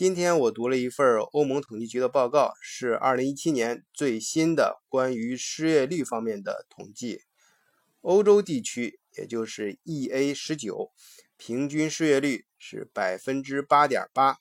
[0.00, 7.24] 今天我读了一份欧盟统计局的报告，是二零一七年最新的关于失业率方面的统计。
[8.00, 10.90] 欧洲地区，也就是 EA 十九，
[11.36, 14.36] 平均失业率是百分之八点八；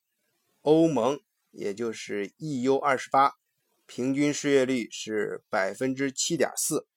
[0.62, 1.20] 欧盟，
[1.52, 3.34] 也就是 EU 二十八，
[3.86, 6.88] 平均失业率是百分之七点四。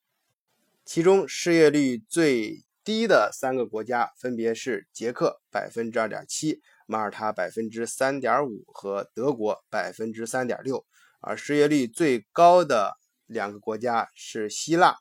[0.84, 6.62] 其中失业率最低的三个国家分别是捷克百分之二点七。
[6.87, 10.85] 马耳他百分之三点五和德国百分之三点六，
[11.21, 12.96] 而失业率最高的
[13.27, 14.96] 两个国家是希腊，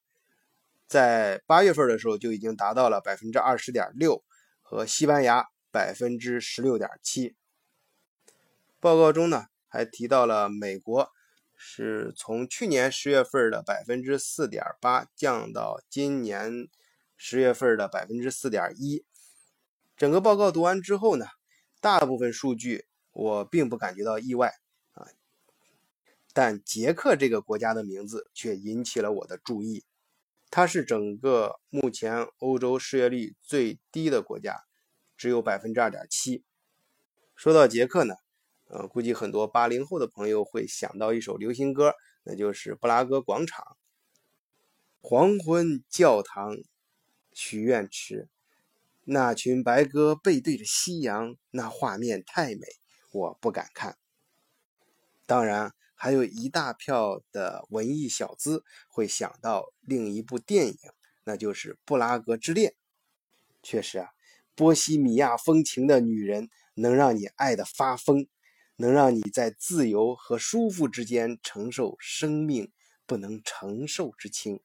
[0.88, 4.24] 在八月份的时候就已经达到了百分之二十点六，
[4.62, 7.36] 和西班牙百分之十六点七。
[8.80, 11.10] 报告中呢还提到了美国
[11.56, 16.68] 是从去年十月份的百分之四点八降到今年
[17.16, 19.06] 十月份的百分之四点一。
[19.96, 21.28] 整个报告读完之后呢？
[21.82, 24.54] 大部分数据我并不感觉到意外
[24.94, 25.08] 啊，
[26.32, 29.84] 但捷克这个国家的名字却引起了我的注意。
[30.52, 34.64] 它是整个目前欧洲失业率最低的国家，
[35.18, 36.44] 只有百分之二点七。
[37.36, 38.16] 说到捷克呢，
[38.68, 43.66] 呃，估计很多八零后的朋友会想到一首流行歌，那就是《布拉格广场》。
[45.00, 46.58] 黄昏教堂，
[47.34, 48.28] 许愿池。
[49.14, 52.62] 那群白鸽背对着夕阳，那画面太美，
[53.12, 53.98] 我不敢看。
[55.26, 60.78] 当然，还有一大票的文艺小资会想到另一部电影，
[61.26, 62.72] 那就是《布拉格之恋》。
[63.62, 64.12] 确实啊，
[64.56, 68.26] 波西米亚风情的女人能让你爱得发疯，
[68.78, 72.72] 能让你在自由和舒服之间承受生命
[73.06, 74.62] 不能承受之轻。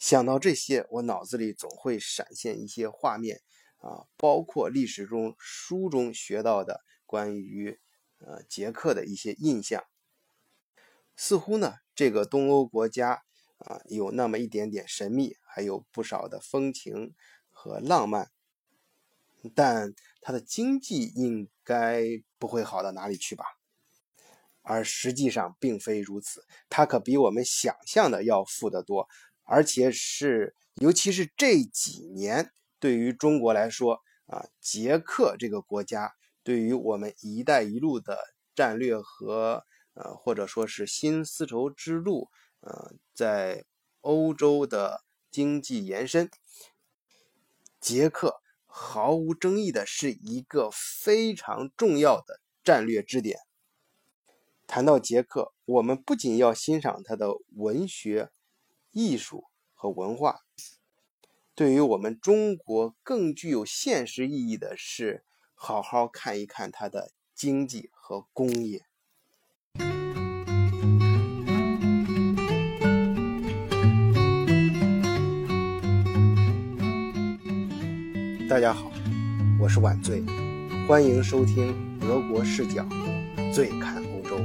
[0.00, 3.42] 想到这些，我脑子里总会闪现一些画面
[3.76, 7.78] 啊，包括历史中书中学到的关于
[8.18, 9.84] 呃捷克的一些印象。
[11.14, 13.22] 似乎呢，这个东欧国家
[13.58, 17.14] 啊有那么一点点神秘，还有不少的风情
[17.50, 18.30] 和浪漫，
[19.54, 22.02] 但它的经济应该
[22.38, 23.44] 不会好到哪里去吧？
[24.62, 29.06] 而实际上并非如此，它可比我们想象的要富得多。
[29.52, 38.16] 而且是，尤其是这几年，对于中国来说啊，捷克这个国家对于我们“一带一路”的
[38.54, 42.28] 战略和呃，或者说是新丝绸之路，
[42.60, 43.64] 呃，在
[44.02, 45.02] 欧洲的
[45.32, 46.30] 经济延伸，
[47.80, 53.40] 捷克毫无争议的是一个非常重要的战略支点。
[54.68, 58.30] 谈到捷克，我们不仅要欣赏它的文学。
[58.92, 60.40] 艺术和文化，
[61.54, 65.24] 对于我们中国更具有现实意义的是，
[65.54, 68.84] 好好看一看它的经济和工业。
[78.48, 78.90] 大家好，
[79.60, 80.24] 我是晚醉，
[80.88, 82.84] 欢迎收听德国视角，
[83.54, 84.40] 醉看欧洲。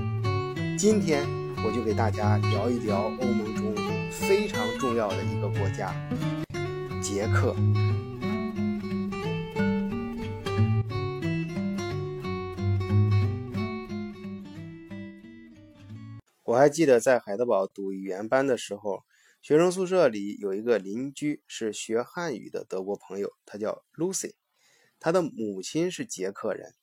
[0.77, 1.25] 今天
[1.65, 3.44] 我就给大家聊一聊欧盟。
[4.95, 5.93] 要的一个国家，
[7.01, 7.55] 捷克。
[16.43, 19.03] 我还记得在海德堡读语言班的时候，
[19.41, 24.35] 学生宿舍里有一个邻居是学汉语的德国朋友，他叫 Lucy，
[24.99, 26.73] 他的母亲是捷克人。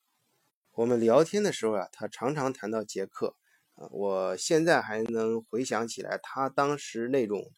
[0.73, 3.37] 我们聊天的时候啊，他常常谈到捷克。
[3.75, 7.50] 我现在还能回想起来，他当时那种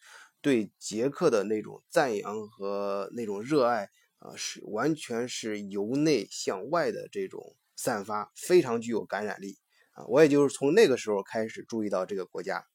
[0.45, 3.89] 对捷克的那种赞扬和那种热爱
[4.19, 9.57] 啊，是完全是由内向外的这种散发，非常具有感染力
[9.93, 10.05] 啊！
[10.07, 12.67] 我也就是从那个时候开始注意到这个国家，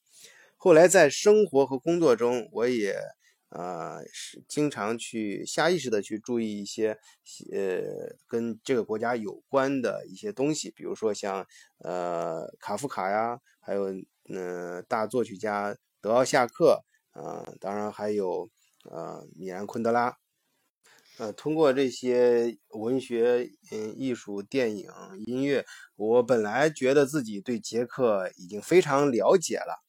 [0.57, 2.95] 后来在生活和工作中，我也。
[3.51, 6.99] 呃，是经常去下意识的去注意一些，
[7.51, 11.43] 呃，跟这个国家有关的一些东西，比如说像
[11.79, 13.87] 呃卡夫卡呀，还有
[14.29, 16.83] 嗯大作曲家德奥夏克，
[17.19, 18.49] 啊，当然还有
[18.89, 20.17] 呃米兰昆德拉，
[21.17, 24.89] 呃，通过这些文学、嗯艺术、电影、
[25.25, 25.65] 音乐，
[25.97, 29.83] 我本来觉得自己对捷克已经非常了解了。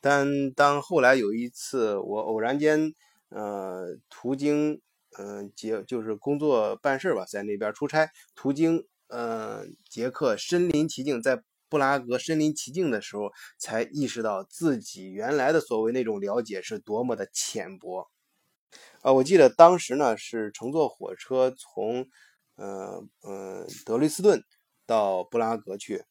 [0.00, 2.94] 但当后来有一次我偶然间，
[3.28, 4.80] 呃，途经，
[5.18, 11.42] 嗯，捷就是工作办事吧，在那边出差，途经，呃，捷克身临其境，在
[11.74, 18.08] 布拉格身临其境的时候，才意识到自己原来的所谓那种了解是多么的浅薄。
[19.02, 22.06] 啊，我记得当时呢是乘坐火车从，
[22.54, 24.40] 呃，呃，德累斯顿
[24.86, 26.04] 到布拉格去。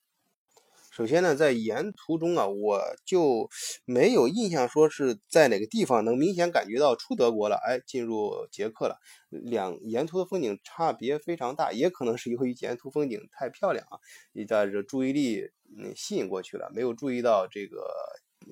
[0.96, 3.50] 首先呢，在沿途中啊，我就
[3.84, 9.00] 没有印象说是在哪个地方能明显感觉到出德国了，哎，进入捷克了。
[9.30, 13.98] 两沿途的风景差别非常大，也可能是由于沿途风景太漂亮啊，
[14.34, 17.88] 你在这注意力嗯吸引过去了，没有注意到这个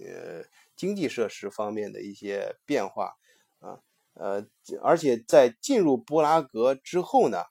[0.04, 0.44] 呃
[0.76, 3.14] 经济设施方面的一些变化
[3.60, 3.78] 啊，
[4.16, 4.44] 呃，
[4.82, 7.44] 而且在进入布拉格之后呢，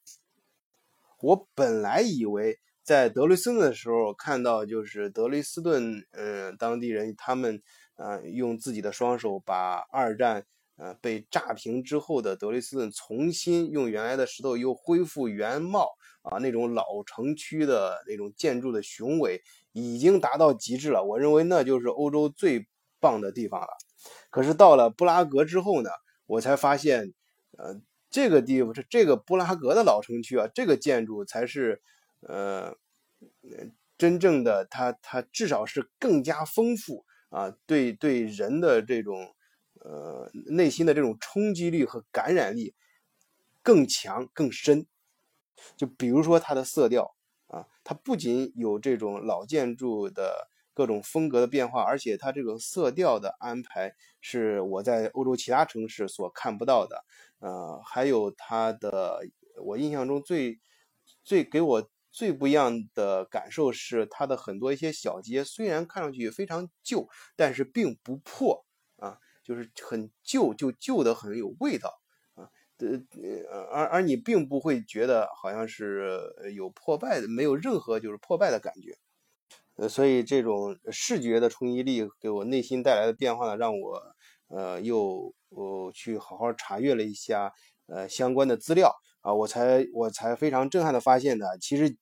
[1.21, 2.59] 我本来以为。
[2.91, 7.63] 在德累斯顿的时候，看到就是德累斯顿，嗯，当地人他们，
[7.95, 10.45] 呃，用自己的双手把二战，
[10.77, 15.87] 呃，被炸平之后的德累斯顿重新用原来的石头又恢复原貌，
[16.23, 19.41] 啊，那种老城区的那种建筑的雄伟
[19.71, 21.05] 已经达到极致了。
[21.05, 22.67] 我认为那就是欧洲最
[22.99, 23.69] 棒的地方了。
[24.31, 25.91] 可是到了布拉格之后呢，
[26.27, 27.13] 我才发现，
[27.57, 31.81] 呃，这个地方是这个布拉格的老城区啊，这个建筑才是。
[32.21, 32.77] 呃，
[33.97, 39.35] 真正的它，它至少是更加丰富啊，对对人的这种
[39.81, 42.75] 呃内心的这种冲击力和感染力
[43.63, 44.87] 更强更深。
[45.77, 47.15] 就比如说它的色调
[47.49, 57.05] 啊，它不仅有这种老建筑的各种风格的变化，而且它这个色调的安排是我在欧洲其他城市所看不到的。
[57.41, 59.21] 呃，还有它的，
[59.63, 60.59] 我印象中最
[61.25, 61.91] 最给我。
[62.13, 68.67] 最不一样的感受是，它的很多一些小街虽然看上去非常旧，但是并不破
[68.97, 72.01] 啊，就是很旧，就旧的很有味道
[72.35, 72.51] 啊。
[72.79, 76.21] 呃，而而你并不会觉得好像是
[76.55, 78.97] 有破败的，没有任何就是破败的感觉。
[79.77, 84.03] 呃，所以这种视觉的冲击力给我内心带来的变化呢，让我
[84.49, 87.53] 呃又我去好好查阅了一下
[87.87, 88.95] 呃相关的资料。
[89.23, 91.97] 啊，我才我才非常震撼的发现呢，其实，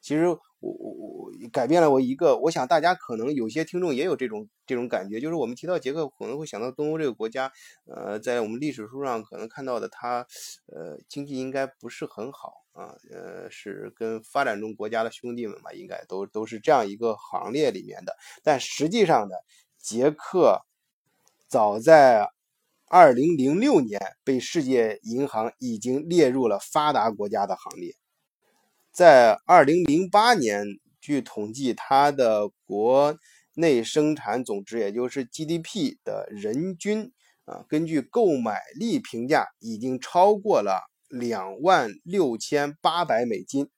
[0.00, 7.50] 其实我我我改变了我一个，我想大家可能有些听众也有这种这种感觉，就是我们提到捷克可能会想到东欧这个国家，
[7.86, 10.26] 呃，在我们历史书上可能看到的它，
[10.66, 19.34] 呃，经济应该不是很好啊，呃，是跟发展中国家的兄弟们嘛，应该都都是这样一个行列里面的，但实际上呢，
[19.78, 20.62] 捷克
[21.48, 22.30] 早在。
[22.92, 27.94] 二零零六年被世界银行已经列入了发达国家的行列。
[28.90, 30.66] 在二零零八年，
[31.00, 33.16] 据统计，它的国
[33.54, 37.12] 内生产总值，也就是 GDP 的人均
[37.44, 43.68] 啊，根据购买力评价，已经超过了两万六千八百美金。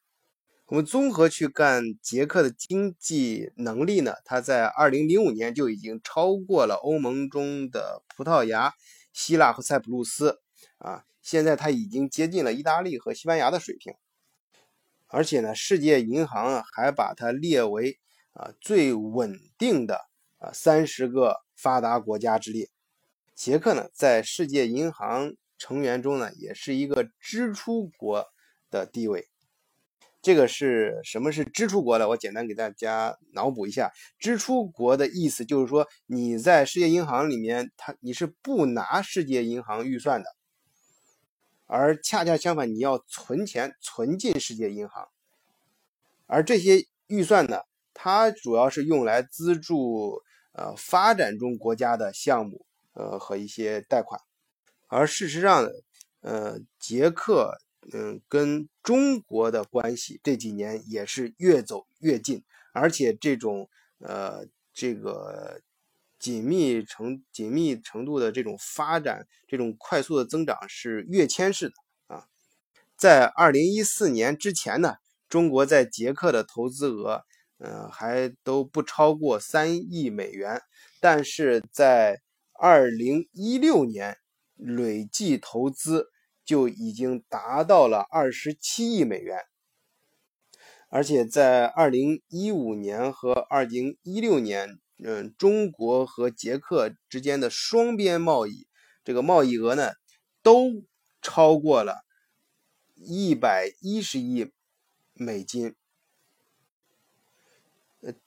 [0.69, 8.73] 我们综合去看捷克的经济能力呢，它在二零零五年就已经超过了欧盟中的葡萄牙。
[9.13, 10.41] 希腊和塞浦路斯
[10.79, 13.95] 啊，现在它已经接近了意大利和西班牙的水平，
[15.07, 17.99] 而且呢，世界银行还把它列为
[18.33, 22.71] 啊最稳定的啊三十个发达国家之列。
[23.35, 28.27] 捷克呢，在世界银行成员中呢，也是一个支出国
[28.71, 29.29] 的地位。
[30.23, 32.09] 这个是什么是支出国呢？
[32.09, 40.29] 我简单给大家脑补一下，支出国的意思就是说你在世界银行里面，它你是不拿世界银行预算的，
[41.67, 45.09] 而恰恰相反，你要存钱存进世界银行，
[46.27, 52.65] 而这些预算呢，它主要是用来资助呃发展中国家的项目
[52.95, 54.21] 呃和一些贷款，
[54.87, 55.71] 而事实上呢，
[56.21, 57.59] 呃，捷克。
[57.93, 65.61] 嗯，跟中国的关系这几年也是越走越近，而且这种呃这个
[66.21, 71.75] 紧密程紧密程度的这种发展，这种快速的增长是跃迁式的
[72.15, 72.29] 啊。
[72.97, 74.95] 在二零一四年之前呢，
[75.29, 77.25] 中国在捷克的投资额，
[77.59, 80.63] 嗯，还都不超过三亿美元，
[81.01, 82.21] 但是在
[82.53, 84.19] 二零一六年
[84.55, 86.12] 累计投资。
[86.53, 89.39] 就已经达到了二十七亿美元，
[90.91, 98.67] 而且在二零一五年和二零一六年，嗯，中国和捷克之间的双边贸易，
[99.03, 99.93] 这个贸易额呢，
[100.43, 100.85] 都
[101.23, 102.05] 超过了
[102.97, 104.53] 一百一十亿
[105.15, 105.75] 美金。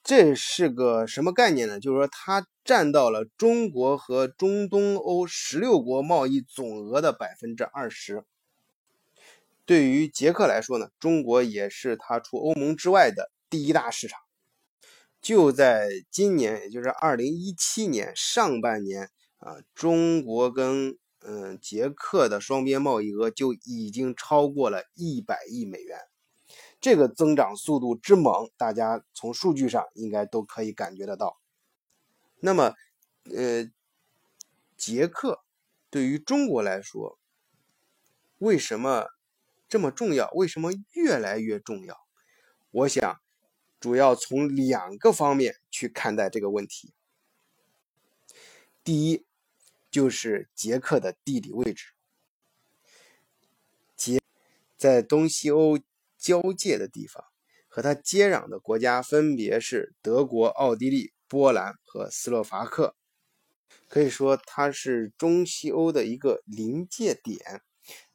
[0.04, 1.80] 这是个什么概念呢？
[1.80, 8.26] 就是说，它占到了中国和中东欧十六国贸易总额的百分之二十。
[9.66, 14.20] 对于捷克来说呢，中国也是它除欧盟之外的第一大市场。
[15.22, 26.00] 就在今年，也就是二零一七年上半年啊，中国跟嗯捷克的双边贸易额就已经超过了一百亿美元。
[26.82, 31.38] 这个增长速度之猛，大家从数据上应该都可以感觉得到。
[32.46, 32.76] 那么，
[33.36, 33.68] 呃，
[34.78, 35.44] 捷克
[35.90, 37.18] 对于中国来说，
[38.38, 39.08] 为什么
[39.68, 40.30] 这么重要？
[40.34, 41.98] 为什么越来越重要？
[42.70, 43.20] 我想，
[43.80, 46.94] 主要从两个方面去看待这个问题。
[48.84, 49.26] 第一，
[49.90, 51.94] 就是捷克的地理位置。
[53.96, 54.22] 捷
[54.78, 55.80] 在东西欧
[56.16, 57.26] 交界的地方，
[57.68, 62.96] 和它接壤的国家分别是德国、奥地利、波兰和斯洛伐克。
[63.88, 67.62] 可以说，它是中西欧的一个临界点。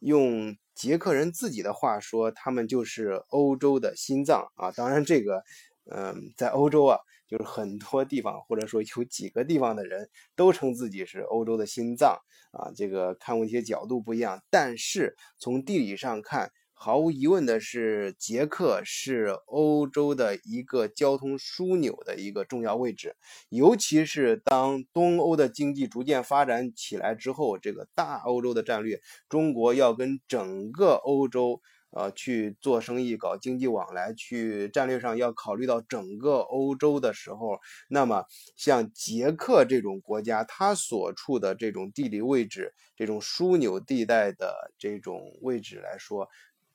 [0.01, 4.73] 用捷克人自己的话说，他们就是欧洲的心脏啊！
[4.73, 5.43] 当然，这个，
[5.91, 6.99] 嗯，在欧洲啊，
[7.29, 12.19] 就是很多地方，或者说有几个地方的人都称自己是欧洲的心脏
[12.53, 12.73] 啊。
[12.75, 16.51] 这个看问题的角度不一样，但是从地理上看。
[16.83, 23.17] 毫无疑问的是，捷克是欧洲的一个交通枢纽的一个重要位置，
[23.51, 31.61] 尤其是当东欧的经济逐渐发展起来之后，这个大欧洲的战略，中国要跟整个欧洲。
[31.93, 37.59] 呃，去做生意、搞经济往来，去战略上要考虑到整个欧洲的时候，
[37.89, 46.29] 那么像捷克这种国家，它所处的这种地理位置、这种枢纽地带的这种位置来说，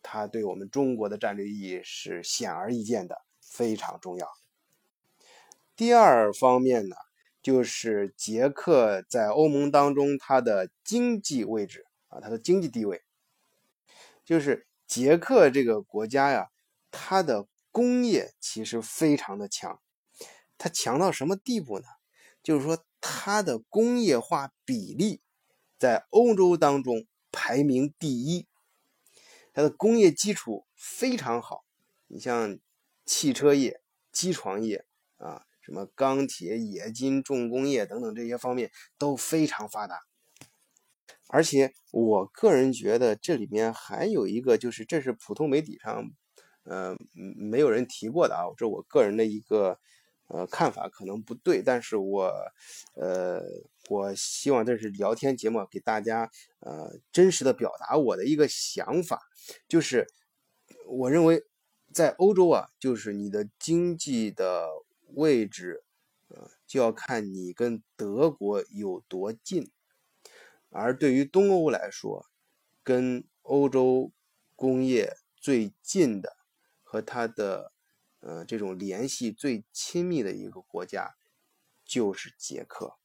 [0.08, 4.28] 它对我们中国的战略意义是显而易见的，非常重要。
[5.76, 6.96] 第二方面呢，
[7.42, 13.02] 就是捷克在欧盟当中它的经济位置啊，它的经济地位，
[14.24, 14.68] 就是。
[14.88, 16.52] 捷克这个国家呀，
[16.92, 19.82] 它的工业其实非常的强，
[20.60, 21.86] 它强到什么地步呢？
[22.44, 25.22] 就是说它的工业化比例
[25.80, 28.46] 在欧洲当中排名第一，
[29.56, 31.64] 它的工业基础非常好。
[32.08, 32.60] 你像
[33.06, 33.82] 汽车业、
[34.12, 34.86] 机床业
[35.16, 40.02] 啊，什么钢铁、冶金、重工业等等这些方面都非常发达。
[41.30, 46.12] 而且我个人觉得这里面还有一个，就是这是普通媒体上，
[46.64, 48.44] 呃，没有人提过的啊。
[48.58, 49.80] 这我个人的一个
[50.28, 52.30] 呃看法，可能不对，但是我
[52.94, 53.42] 呃，
[53.88, 59.22] 我希望这是聊天节目，给大家呃真实的表达我的一个想法，
[59.68, 60.08] 就是
[60.88, 61.44] 我认为
[61.94, 64.68] 在欧洲啊，就是你的经济的
[65.14, 65.84] 位置，
[66.30, 69.72] 呃，就要看你跟德国有多近。
[70.70, 72.26] 而对于东欧来说，
[72.84, 74.12] 跟欧洲
[74.56, 76.36] 工业最近的
[76.84, 77.72] 和它的
[78.20, 81.16] 呃这种联系最亲密的一个国家
[81.86, 82.98] 就是捷克。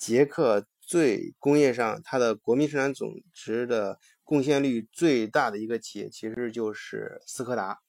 [0.00, 7.80] 捷克最工业上它的国民生产总值的贡献率最大的一个企业，其实就是斯柯达。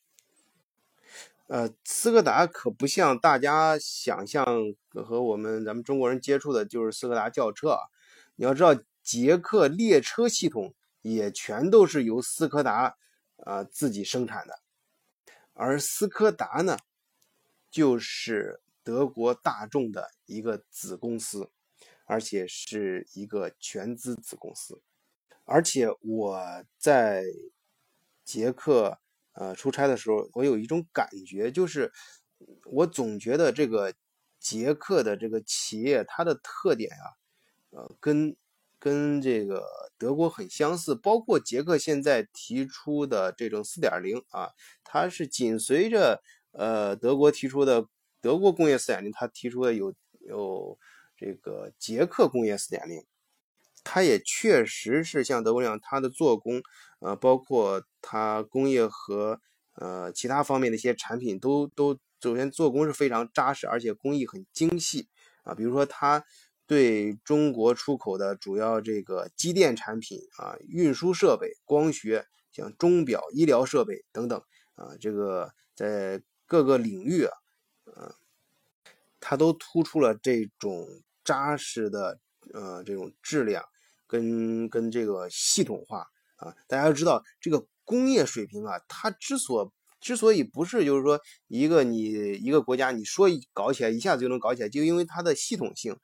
[1.48, 4.46] 呃，斯柯达可不像大家想象
[4.94, 7.77] 和我们咱们中国人接触的，就是斯柯达轿车。
[8.36, 12.98] 你要知道，捷克列车系统也全都是由斯柯达
[13.38, 14.60] 啊自己生产的，
[15.53, 16.77] 而斯柯达呢，
[17.70, 21.50] 就是德国大众的一个子公司，
[22.12, 24.82] 而且是一个全资子公司。
[25.46, 27.24] 而且我在
[28.25, 29.00] 捷克。
[29.34, 31.89] 呃，出差的时候，我有一种感觉，就是
[32.65, 33.94] 我总觉得这个
[34.38, 37.08] 捷克的这个企业，它的特点啊，
[37.70, 38.36] 呃，跟
[38.77, 39.63] 跟这个
[39.98, 40.94] 德国很相似。
[40.94, 44.50] 包括捷克现在提出的这种四点零啊，
[44.84, 47.88] 它是紧随着呃德国提出的
[48.20, 50.77] 德国工业四点零，它提出的有有
[51.22, 53.06] 这个捷克工业四点零。
[53.84, 56.62] 它也确实是像德国一样，它的做工，
[57.00, 59.40] 呃，包括它工业和
[59.75, 65.08] 呃其他方面的一些产品，都都首先做工是非常扎实，而且工艺很精细
[65.44, 65.56] 啊。
[65.56, 66.24] 比如说，它
[66.68, 74.40] 对中国出口的主要这个机电产品啊、运输设备、光学，像钟表、医疗设备等等
[74.75, 77.34] 啊，这个在各个领域啊，
[77.86, 78.16] 呃，
[79.20, 81.01] 它都突出了这种
[81.32, 82.20] 扎实的。
[82.54, 83.64] 呃，这种质量
[84.08, 86.00] 跟跟这个系统化
[86.38, 89.72] 啊，大家要知道，这个工业水平啊，它之所
[90.02, 92.02] 之所以不是就是说一个你
[92.48, 95.96] 一个国家你说搞起来一下子就能搞起来，就因为它的系统性，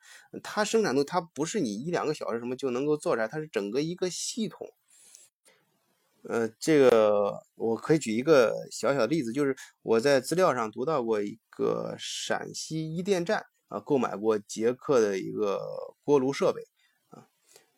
[0.43, 4.67] 它生产度它不是你一两个小时什么就能够做出来，它是整个一个系统。
[6.29, 13.47] 呃，这个我可以举一个小小的例子，就是我在资料上读到过一个陕西一电站。
[13.67, 15.59] 啊，购买过捷克的一个
[16.03, 16.61] 锅炉设备，
[17.09, 17.27] 啊，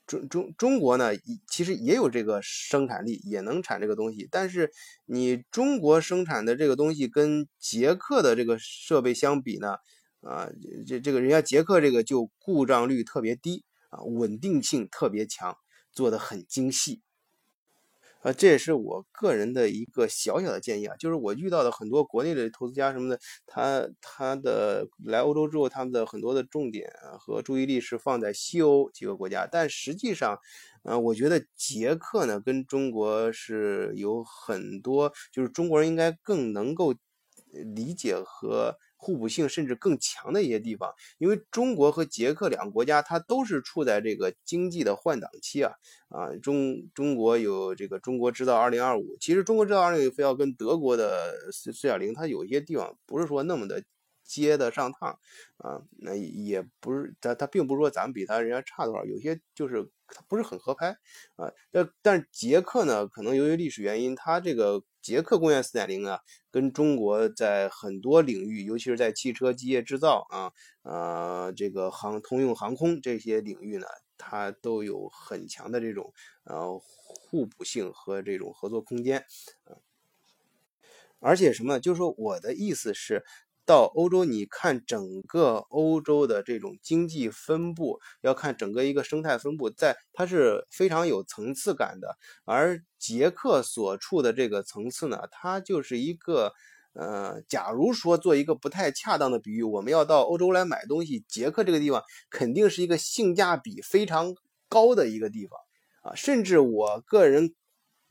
[0.06, 1.12] 中中中国呢，
[1.48, 4.28] 其实也有这个生产力，也能产这个东西。
[4.32, 4.72] 但是
[5.06, 9.78] 你中国生产的这个东西跟捷克的这个设备相比呢，
[10.22, 10.50] 啊，
[10.86, 15.56] 这这个人家捷克这个就故障率特别低啊，稳定性特别强，
[15.92, 17.02] 做的很精细。
[18.22, 30.38] 啊，这也是我个人的一个小小的建议啊，就是我遇到的很多国内的投资家什么的，他他的来欧洲之后，他们的很多的重点和注意力是放在西欧几个国家，但实际上，
[30.84, 36.94] 呃，我觉得捷克呢跟中国是有很多，就是中国人应该更能够
[37.76, 38.76] 理解和。
[39.02, 45.72] 互补性甚至更强的一些地方，因为中国和捷克两个国家，它都是处在这个经济的换挡期啊
[46.10, 53.82] 啊，中中国有这个中国制造二零二五，其实中国制造二零非要跟德国的四四点零，它有些地方不是说那么的
[54.26, 55.18] 接得上趟
[55.58, 60.98] 啊，那也不是它它并不是说咱们比它人家差多少，有些就是它不是很合拍
[61.36, 64.84] 啊，但但是捷克呢，可能由于历史原因，它这个。
[65.02, 66.20] 捷克工业四点零啊，
[66.52, 70.52] 跟中国在很多领域，尤其是在汽车机械制造啊，
[70.84, 73.88] 呃，这个航通用航空这些领域呢，
[74.18, 76.14] 它都有很强的这种
[76.44, 79.26] 呃互补性和这种合作空间。
[81.20, 81.80] 而且什么？
[81.80, 83.24] 就是说我的意思是。
[83.70, 92.18] 到欧洲，你看整个欧洲的这种经济分布，要看整个一个生态分布，在它是非常有层次感的。
[92.46, 96.52] 而捷克所处的这个层次呢，它就是一个，
[96.94, 104.34] 呃，假如说做一个不太恰当的比喻，我们要到欧洲来买东西，捷克这个地方肯定是一个性价比非常
[104.68, 105.60] 高的一个地方
[106.02, 107.54] 啊，甚至我个人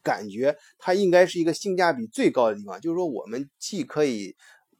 [0.04, 4.36] 感觉它应该是一个性价比最高的地方，就是说我们既可以。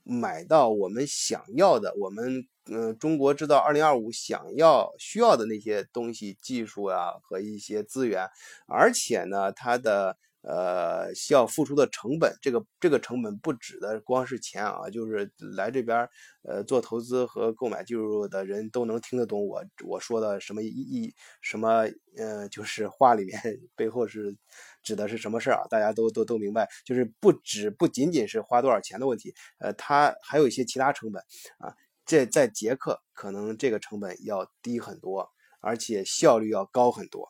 [0.09, 8.27] 买到我们想要的，我们嗯，中国制造二零二五想要需要的那些东西、技术啊和一些资源，
[8.67, 10.17] 而且呢，它的。
[10.51, 16.09] 呃，需要付出的成本，这个这个成本不指的光是钱啊，就是来这边
[16.43, 23.39] 呃做投资和购买技术的人都能听得懂我我说的什么意义，什么呃，就是话里面
[23.77, 24.35] 背后是
[24.83, 25.67] 指的是什么事儿啊？
[25.69, 31.23] 大家都都都明白，就是不止不仅仅是花多少钱的问题，呃，它还有一些其他成本
[31.59, 31.75] 啊。
[32.07, 35.29] 这在捷克可能这个成本要低很多，
[35.61, 37.29] 而且效率要高很多。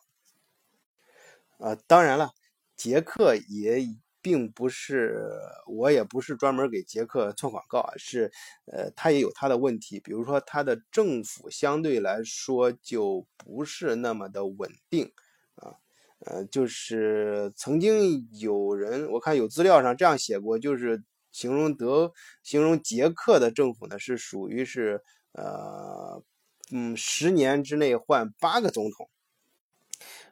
[1.57, 2.31] 啊，当然了。
[2.79, 3.85] 捷克也
[4.21, 5.21] 并不是，
[5.67, 8.31] 我也不是专门给捷克做广告啊，是，
[8.71, 15.11] 呃，它也有它的问题，比如说它的政府相对来说就不是那么的稳定
[15.55, 15.75] 啊，
[16.19, 22.13] 呃，就是曾经有人我看有资料上这样写过，就是形容德
[22.43, 26.23] 形容捷克的政府呢是属于是呃
[26.71, 29.09] 嗯十年之内换八个总统。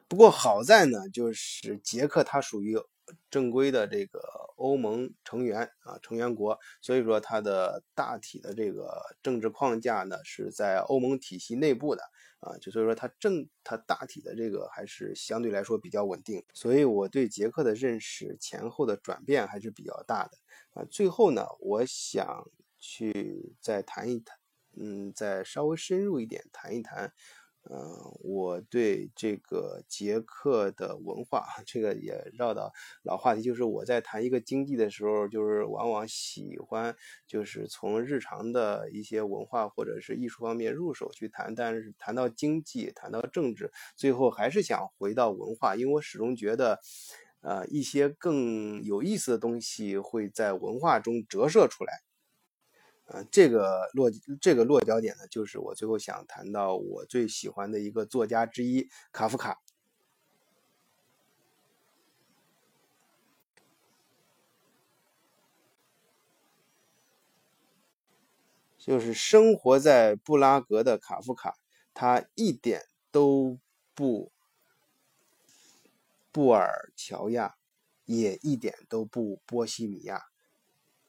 [0.08, 2.78] 不过好在呢，就是捷克它属于
[3.30, 4.20] 正规的这个
[4.56, 12.02] 欧盟成员啊，成员国，所以说它的大体的这个政治框架呢是在欧盟体系内部的
[12.40, 20.38] 啊，就所以说它政它大体的这个还是相对来说比较稳定，所以我对捷克的认识前后的转变还是比较大的
[20.72, 20.84] 啊。
[20.90, 24.36] 最后呢，我想去再谈一谈，
[24.76, 27.12] 嗯，再稍微深入一点谈一谈。
[27.70, 27.76] 嗯，
[28.22, 46.80] 我对这个捷克的文化， 这个也绕到老话题，就是我在谈一个经济的时候，就是往往喜欢就是从日常的一些文化或者是艺术方面入手去谈，但是谈到经济，谈到政治，最后还是想回到文化，因为我始终觉得，
[47.42, 52.07] 呃，一些更有意思的东西会在文化中折射出来。
[53.10, 59.62] 呃，这个落这个落脚点呢，就是我最后想谈到我最喜欢的一个作家之一卡夫卡，
[68.76, 71.56] 就是生活在布拉格的卡夫卡，
[71.94, 73.58] 他一点都
[73.94, 74.30] 不
[76.30, 77.56] 布尔乔亚，
[78.04, 80.26] 也一点都不波西米亚，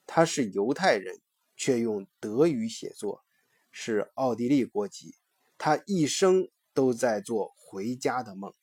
[0.07, 1.19] 他是犹太人。
[1.59, 3.25] 却用德语写作，
[3.69, 5.15] 是奥地利国籍。
[5.57, 8.53] 他一生都在做回家的梦。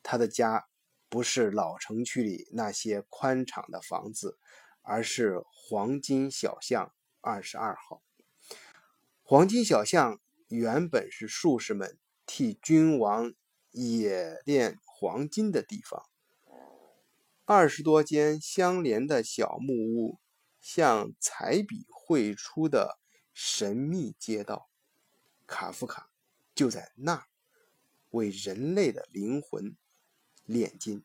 [0.00, 0.68] 他的家
[1.08, 4.38] 不是老城区里那些宽敞的房子，
[4.82, 8.00] 而是黄金小巷二十二号。
[9.24, 13.34] 黄金小巷原本是术士们替君王
[13.72, 16.04] 冶炼黄金的地方。
[17.44, 20.20] 二十多间相连的小木屋，
[20.60, 21.88] 像彩笔。
[22.06, 22.98] 绘出的
[23.32, 24.68] 神秘街道，
[25.46, 26.10] 卡夫卡
[26.54, 27.24] 就在那儿。
[28.10, 29.74] 为人类的灵魂
[30.44, 31.02] 炼金。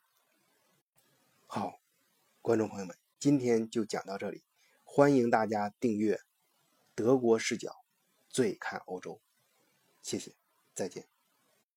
[1.47, 1.79] 好，
[2.41, 4.43] 观众朋友们，今天就讲到这里，
[4.83, 6.15] 欢迎大家订阅
[6.93, 7.69] 《德国视角》，
[8.27, 9.21] 最看欧洲。
[10.03, 10.35] 谢谢，
[10.75, 11.18] 再见。